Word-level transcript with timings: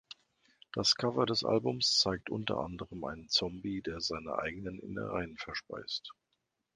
Das 0.73 0.95
Cover 0.95 1.27
des 1.27 1.43
Albums 1.43 1.99
zeigt 1.99 2.31
unter 2.31 2.57
anderem 2.57 3.03
einen 3.03 3.29
Zombie, 3.29 3.83
der 3.83 4.01
seine 4.01 4.39
eigenen 4.39 4.79
Innereien 4.79 5.37
verspeist. 5.37 6.11